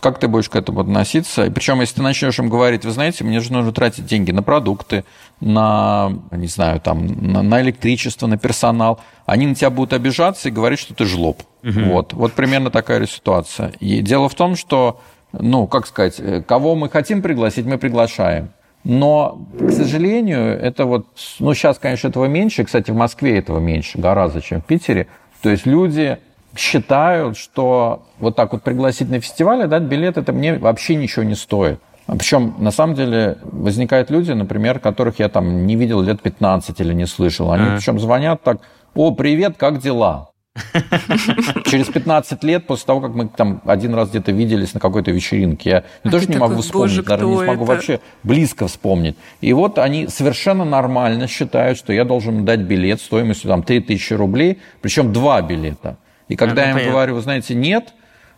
[0.00, 1.46] Как ты будешь к этому относиться?
[1.46, 4.42] И причем, если ты начнешь им говорить, вы знаете, мне же нужно тратить деньги на
[4.42, 5.04] продукты,
[5.40, 10.52] на, не знаю, там, на, на электричество, на персонал, они на тебя будут обижаться и
[10.52, 11.42] говорить, что ты жлоб.
[11.62, 12.12] Вот.
[12.12, 13.72] вот примерно такая ситуация.
[13.80, 15.00] И дело в том, что,
[15.32, 18.50] ну, как сказать, э, кого мы хотим пригласить, мы приглашаем.
[18.88, 21.08] Но, к сожалению, это вот,
[21.40, 22.62] ну, сейчас, конечно, этого меньше.
[22.62, 25.08] Кстати, в Москве этого меньше гораздо, чем в Питере.
[25.42, 26.18] То есть люди
[26.56, 31.24] считают, что вот так вот пригласить на фестиваль и дать билет, это мне вообще ничего
[31.24, 31.80] не стоит.
[32.06, 36.94] Причем, на самом деле, возникают люди, например, которых я там не видел лет 15 или
[36.94, 37.50] не слышал.
[37.50, 37.76] Они Ага.
[37.78, 38.58] причем звонят так,
[38.94, 40.30] о, привет, как дела?
[41.66, 45.70] Через 15 лет после того, как мы там один раз где-то виделись на какой-то вечеринке,
[45.70, 49.16] я А тоже не такой, могу вспомнить, «Боже, даже не смогу это?» вообще близко вспомнить.
[49.40, 54.58] И вот они совершенно нормально считают, что я должен дать билет стоимостью там 3000 рублей,
[54.80, 55.98] причем два билета.
[56.28, 56.92] И когда ну, я им понятно.
[56.92, 57.92] говорю, вы знаете, нет,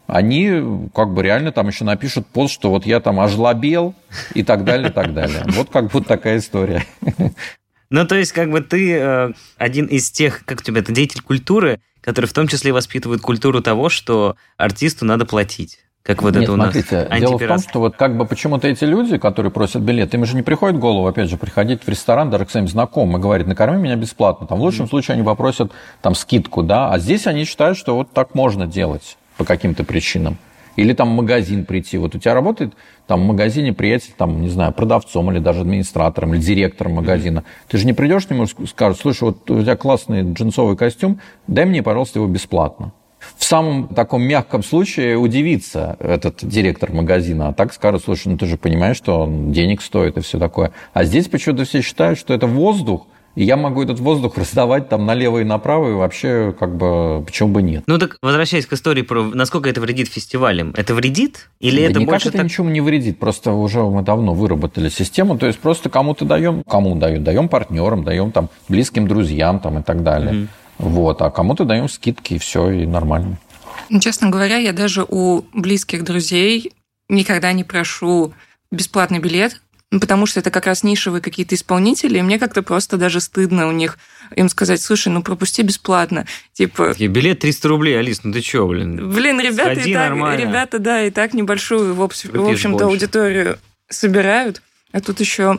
[0.06, 3.94] они как бы реально там еще напишут пост, что вот я там ожлобел
[4.34, 5.42] и так далее, и так далее.
[5.48, 6.84] Вот как бы такая история.
[7.90, 11.22] Ну, то есть, как бы ты э, один из тех, как у тебя, это деятель
[11.22, 15.78] культуры, который в том числе воспитывает культуру того, что артисту надо платить.
[16.02, 18.66] Как вот Нет, это у нас смотрите, дело в том, что вот как бы почему-то
[18.66, 21.88] эти люди, которые просят билет, им же не приходит в голову, опять же, приходить в
[21.88, 24.46] ресторан даже к своим знакомым и говорить, накорми меня бесплатно.
[24.46, 25.70] Там, в лучшем случае они попросят
[26.00, 30.38] там скидку, да, а здесь они считают, что вот так можно делать по каким-то причинам.
[30.78, 31.98] Или там в магазин прийти.
[31.98, 32.72] Вот у тебя работает
[33.08, 37.42] там в магазине приятель, там, не знаю, продавцом или даже администратором, или директором магазина.
[37.66, 41.18] Ты же не придешь к нему и скажешь, слушай, вот у тебя классный джинсовый костюм,
[41.48, 42.92] дай мне, пожалуйста, его бесплатно.
[43.36, 48.46] В самом таком мягком случае удивится этот директор магазина, а так скажет, слушай, ну ты
[48.46, 50.70] же понимаешь, что он денег стоит и все такое.
[50.92, 53.08] А здесь почему-то все считают, что это воздух,
[53.38, 57.50] и я могу этот воздух раздавать там налево и направо, и вообще, как бы, почему
[57.50, 57.84] бы нет.
[57.86, 61.48] Ну так, возвращаясь к истории про насколько это вредит фестивалям, это вредит?
[61.60, 62.46] Или Да это никак больше это так...
[62.46, 66.96] ничего не вредит, просто уже мы давно выработали систему, то есть просто кому-то даем, кому
[66.96, 70.48] даем, даем партнерам, даем там близким друзьям там и так далее.
[70.78, 73.38] Вот, а кому-то даем скидки, и все, и нормально.
[73.88, 76.72] Ну, Честно говоря, я даже у близких друзей
[77.08, 78.32] никогда не прошу
[78.72, 83.20] бесплатный билет, потому что это как раз нишевые какие-то исполнители, и мне как-то просто даже
[83.20, 83.98] стыдно у них
[84.36, 86.26] им сказать, слушай, ну пропусти бесплатно.
[86.52, 89.10] Типа, Такие, Билет 300 рублей, Алис, ну ты чё, блин?
[89.10, 90.40] блин, ребята, Сходи и так, нормально.
[90.40, 92.92] ребята, да, и так небольшую, в, общем, в общем-то, больше.
[93.04, 94.60] аудиторию собирают,
[94.92, 95.56] а тут еще,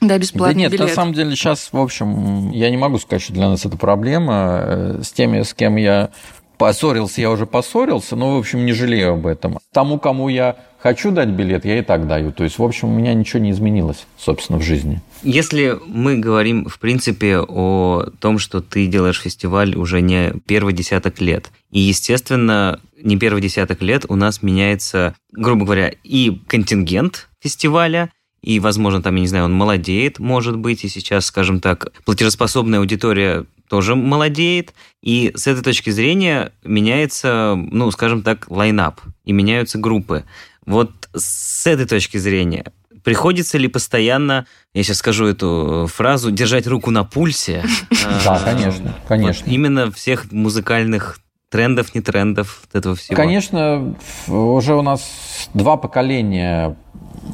[0.00, 0.88] да, Да бесплатный нет, билет.
[0.88, 4.60] на самом деле сейчас, в общем, я не могу сказать, что для нас это проблема.
[4.62, 6.10] Э, С теми, с кем я
[6.58, 9.58] Поссорился я уже поссорился, но, в общем, не жалею об этом.
[9.72, 12.32] Тому, кому я хочу дать билет, я и так даю.
[12.32, 15.00] То есть, в общем, у меня ничего не изменилось, собственно, в жизни.
[15.22, 21.20] Если мы говорим, в принципе, о том, что ты делаешь фестиваль уже не первый десяток
[21.20, 28.10] лет, и, естественно, не первый десяток лет у нас меняется, грубо говоря, и контингент фестиваля,
[28.42, 32.78] и, возможно, там, я не знаю, он молодеет, может быть, и сейчас, скажем так, платежеспособная
[32.78, 39.78] аудитория тоже молодеет, и с этой точки зрения меняется, ну, скажем так, лайнап, и меняются
[39.78, 40.24] группы.
[40.64, 42.72] Вот с этой точки зрения,
[43.04, 47.62] приходится ли постоянно, я сейчас скажу эту фразу, держать руку на пульсе?
[48.24, 49.48] Да, конечно, конечно.
[49.50, 53.16] Именно всех музыкальных трендов, не трендов, этого всего?
[53.16, 56.76] Конечно, уже у нас два поколения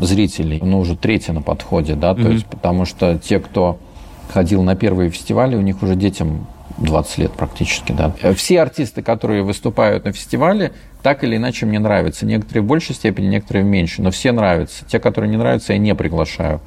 [0.00, 3.78] зрителей, ну, уже третье на подходе, да, то есть потому что те, кто
[4.32, 6.46] ходил на первые фестивали, у них уже детям
[6.78, 8.14] 20 лет практически, да.
[8.34, 12.26] Все артисты, которые выступают на фестивале, так или иначе мне нравятся.
[12.26, 14.84] Некоторые в большей степени, некоторые в меньшей, но все нравятся.
[14.86, 16.60] Те, которые не нравятся, я не приглашаю.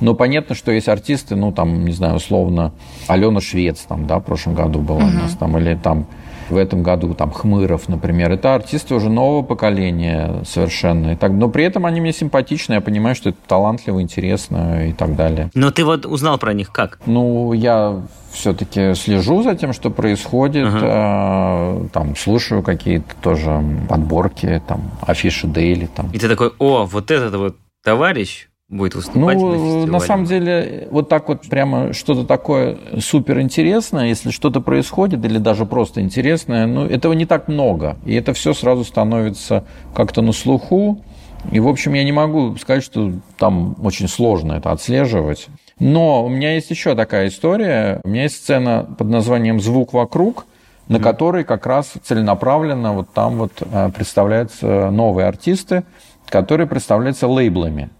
[0.00, 2.72] Но понятно, что есть артисты, ну, там, не знаю, условно,
[3.06, 5.06] Алена Швец, там, да, в прошлом году была угу.
[5.06, 6.06] у нас, там, или там
[6.52, 8.32] в этом году там Хмыров, например.
[8.32, 11.12] Это артисты уже нового поколения совершенно.
[11.12, 14.92] И так, но при этом они мне симпатичны, я понимаю, что это талантливо, интересно и
[14.92, 15.50] так далее.
[15.54, 17.00] Но ты вот узнал про них как?
[17.06, 21.82] Ну, я все-таки слежу за тем, что происходит, ага.
[21.84, 25.86] э, там слушаю какие-то тоже подборки, там афиши Дейли.
[25.86, 26.10] Там.
[26.12, 29.92] И ты такой, о, вот этот вот товарищ, будет выступать ну, на фестивале?
[29.92, 35.38] На самом деле, вот так вот прямо что-то такое супер интересное, если что-то происходит или
[35.38, 37.96] даже просто интересное, ну, этого не так много.
[38.04, 41.02] И это все сразу становится как-то на слуху.
[41.50, 45.48] И, в общем, я не могу сказать, что там очень сложно это отслеживать.
[45.78, 48.00] Но у меня есть еще такая история.
[48.04, 50.46] У меня есть сцена под названием «Звук вокруг»,
[50.88, 55.84] на mm которой как раз целенаправленно вот там вот э, представляются новые артисты,
[56.28, 57.90] которые представляются лейблами.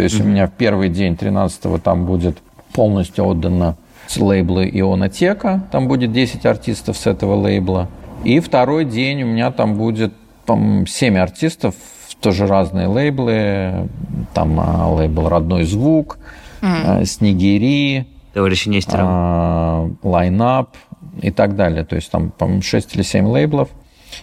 [0.00, 0.24] То есть mm-hmm.
[0.24, 2.38] у меня в первый день 13-го там будет
[2.72, 5.64] полностью отдано с лейбла Ионотека.
[5.70, 7.86] Там будет 10 артистов с этого лейбла.
[8.24, 10.14] И второй день у меня там будет
[10.46, 11.74] там, 7 артистов,
[12.18, 13.90] тоже разные лейблы.
[14.32, 16.18] Там а, лейбл «Родной звук»,
[16.62, 17.04] mm-hmm.
[17.04, 19.06] «Снегири», Товарищ Нестеров.
[19.06, 20.78] А, «Лайнап»
[21.20, 21.84] и так далее.
[21.84, 23.68] То есть там, по-моему, 6 или 7 лейблов.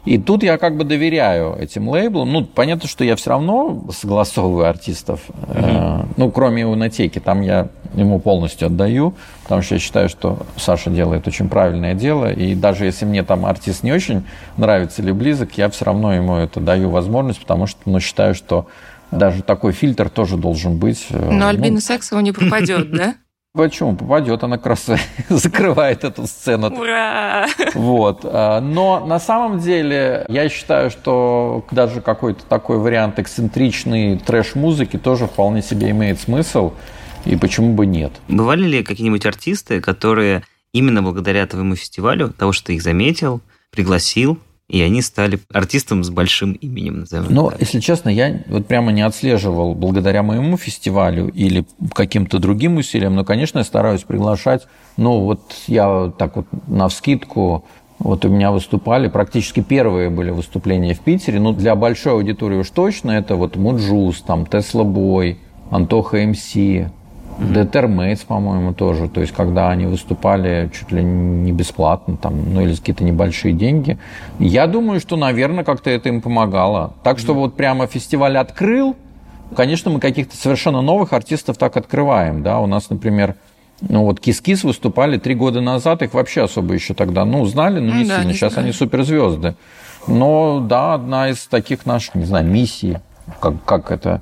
[0.05, 2.31] И тут я как бы доверяю этим лейблам.
[2.31, 5.21] Ну, понятно, что я все равно согласовываю артистов.
[5.27, 6.05] Mm-hmm.
[6.17, 11.27] Ну, кроме Унотеки, там я ему полностью отдаю, потому что я считаю, что Саша делает
[11.27, 12.31] очень правильное дело.
[12.31, 14.23] И даже если мне там артист не очень
[14.57, 18.67] нравится или близок, я все равно ему это даю возможность, потому что ну, считаю, что
[19.11, 21.07] даже такой фильтр тоже должен быть.
[21.09, 21.79] Э, Но Альбина ну...
[21.79, 23.15] Сексова не пропадет, да?
[23.57, 23.95] Почему?
[23.95, 24.85] Попадет, она раз
[25.29, 26.67] закрывает эту сцену.
[26.67, 27.47] Ура!
[27.73, 28.21] Вот.
[28.23, 35.25] А, но на самом деле я считаю, что даже какой-то такой вариант эксцентричной трэш-музыки тоже
[35.25, 36.73] вполне себе имеет смысл.
[37.25, 38.13] И почему бы нет?
[38.27, 43.41] Бывали ли какие-нибудь артисты, которые именно благодаря твоему фестивалю, того, что ты их заметил,
[43.71, 44.39] пригласил,
[44.69, 49.01] и они стали артистом с большим именем, назовем Ну, если честно, я вот прямо не
[49.01, 54.67] отслеживал благодаря моему фестивалю или каким-то другим усилиям, но, конечно, я стараюсь приглашать.
[54.97, 57.65] Ну, вот я так вот на вскидку
[57.99, 62.69] вот у меня выступали, практически первые были выступления в Питере, ну, для большой аудитории уж
[62.69, 65.39] точно, это вот Муджус, там, Тесла Бой,
[65.71, 66.55] Антоха МС,
[67.39, 69.09] Determates, по-моему, тоже.
[69.09, 73.97] То есть, когда они выступали чуть ли не бесплатно, там, ну или какие-то небольшие деньги.
[74.39, 76.93] Я думаю, что, наверное, как-то это им помогало.
[77.03, 78.95] Так что вот прямо фестиваль открыл.
[79.55, 82.41] Конечно, мы каких-то совершенно новых артистов так открываем.
[82.41, 82.59] Да?
[82.59, 83.35] У нас, например,
[83.81, 87.95] ну вот Кис-Кис выступали три года назад, их вообще особо еще тогда, ну, знали, но
[87.95, 88.27] не да, сильно.
[88.29, 88.65] Не Сейчас знаю.
[88.65, 89.55] они суперзвезды.
[90.07, 92.97] Но да, одна из таких наших, не знаю, миссий
[93.39, 94.21] как, как это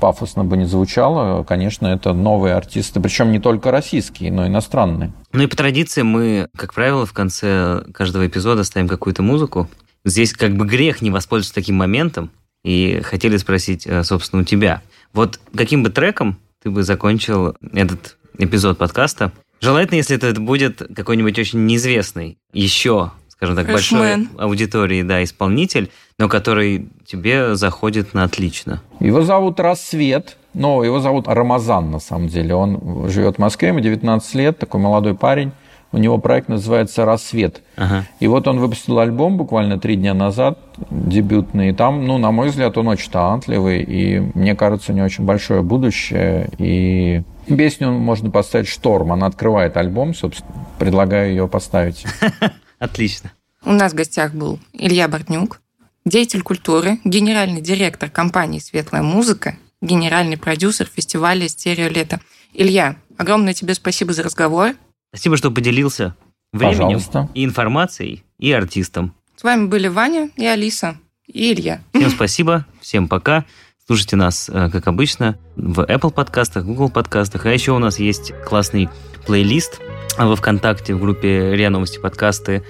[0.00, 5.12] пафосно бы не звучало, конечно, это новые артисты, причем не только российские, но и иностранные.
[5.32, 9.68] Ну и по традиции мы, как правило, в конце каждого эпизода ставим какую-то музыку.
[10.04, 12.30] Здесь как бы грех не воспользоваться таким моментом,
[12.62, 14.82] и хотели спросить, э, собственно, у тебя.
[15.12, 19.32] Вот каким бы треком ты бы закончил этот эпизод подкаста?
[19.60, 26.28] Желательно, если это будет какой-нибудь очень неизвестный еще скажем так, большой аудитории, да, исполнитель, но
[26.28, 28.82] который тебе заходит на отлично.
[29.00, 32.54] Его зовут Рассвет, но его зовут Рамазан, на самом деле.
[32.54, 35.52] Он живет в Москве, ему 19 лет, такой молодой парень.
[35.92, 37.62] У него проект называется «Рассвет».
[37.76, 38.04] Ага.
[38.20, 40.58] И вот он выпустил альбом буквально три дня назад,
[40.90, 41.70] дебютный.
[41.70, 43.82] И там, ну, на мой взгляд, он очень талантливый.
[43.82, 46.50] И мне кажется, у него очень большое будущее.
[46.58, 49.12] И песню можно поставить «Шторм».
[49.12, 50.52] Она открывает альбом, собственно.
[50.78, 52.04] Предлагаю ее поставить.
[52.78, 53.32] Отлично.
[53.64, 55.60] У нас в гостях был Илья Бортнюк,
[56.06, 62.20] деятель культуры, генеральный директор компании «Светлая музыка», генеральный продюсер фестиваля «Стерео лето».
[62.54, 64.74] Илья, огромное тебе спасибо за разговор.
[65.10, 66.16] Спасибо, что поделился
[66.52, 67.28] временем Пожалуйста.
[67.34, 69.14] и информацией, и артистом.
[69.36, 70.96] С вами были Ваня и Алиса,
[71.26, 71.82] и Илья.
[71.92, 73.44] Всем спасибо, всем пока.
[73.86, 77.44] Слушайте нас, э, как обычно, в Apple подкастах, Google подкастах.
[77.44, 78.88] А еще у нас есть классный
[79.26, 79.80] плейлист
[80.16, 82.62] во ВКонтакте в группе РИА Новости подкасты,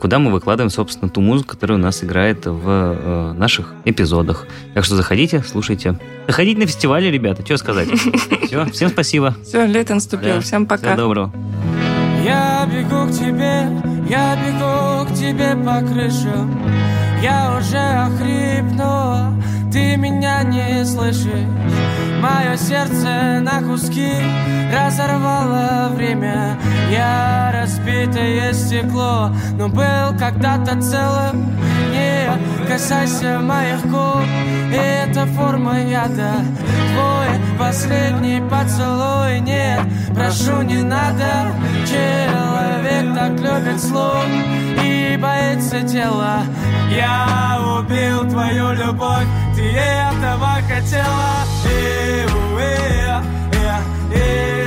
[0.00, 4.46] куда мы выкладываем, собственно, ту музыку, которая у нас играет в э, наших эпизодах.
[4.74, 5.98] Так что заходите, слушайте.
[6.26, 7.88] Заходите на фестивали, ребята, что сказать.
[8.46, 9.34] Все, всем спасибо.
[9.44, 10.34] Все, лето наступило.
[10.34, 10.40] Да.
[10.40, 10.92] Всем пока.
[10.92, 11.32] Всего доброго.
[12.24, 13.68] Я бегу к тебе,
[14.08, 16.54] я бегу к тебе по крышам
[17.22, 19.34] Я уже охрип, но
[19.70, 21.46] ты меня не слышишь.
[22.20, 24.12] Мое сердце на куски
[24.72, 26.58] разорвало время.
[26.90, 31.56] Я разбитое стекло, но был когда-то целым.
[31.92, 34.24] Не касайся моих губ,
[34.72, 36.34] и это форма яда.
[36.92, 39.80] Твой последний поцелуй, нет,
[40.14, 41.52] прошу, не надо.
[41.86, 44.24] Человек так любит слух
[44.84, 46.42] и боится тела.
[46.90, 49.26] Я убил твою любовь,
[49.60, 53.76] ты этого хотела Иу-э, э,
[54.12, 54.59] иу-э.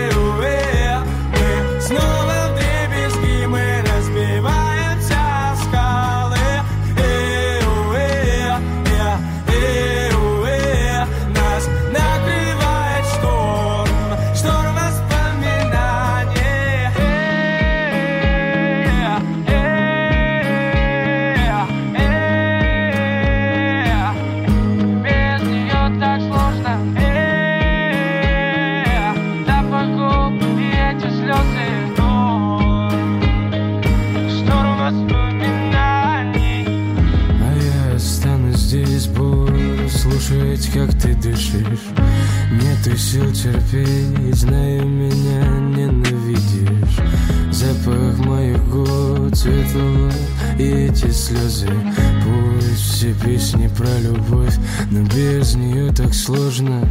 [54.00, 54.56] Любовь,
[54.92, 56.88] но без нее так сложно.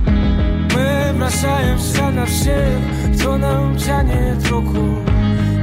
[0.74, 2.78] Мы бросаем все на всех,
[3.16, 5.03] кто нам тянет руку.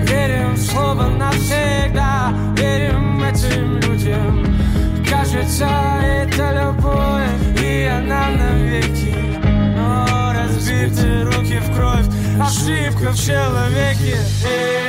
[0.04, 4.46] Верим в слово навсегда, верим этим людям.
[5.10, 5.68] Кажется,
[6.04, 9.16] это любовь, и она навеки.
[9.76, 12.06] Но разбиты руки в кровь,
[12.40, 14.18] ошибка в человеке.
[14.44, 14.89] Эу-э,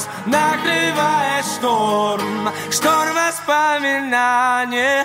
[0.00, 5.04] Нас накрывает шторм, шторм воспоминаний